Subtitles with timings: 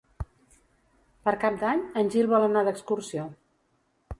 [1.29, 3.29] Per Cap d'Any en Gil vol anar d'excursió.